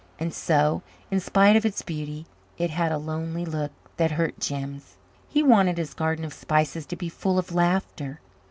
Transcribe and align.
And 0.17 0.33
so, 0.33 0.81
in 1.11 1.19
spite 1.19 1.55
of 1.55 1.63
its 1.63 1.83
beauty, 1.83 2.25
it 2.57 2.71
had 2.71 2.91
a 2.91 2.97
lonely 2.97 3.45
look 3.45 3.71
that 3.97 4.13
hurt 4.13 4.39
Jims. 4.39 4.95
He 5.29 5.43
wanted 5.43 5.77
his 5.77 5.93
Garden 5.93 6.25
of 6.25 6.33
Spices 6.33 6.87
to 6.87 6.95
be 6.95 7.07
full 7.07 7.37
of 7.37 7.53
laughter. 7.53 8.19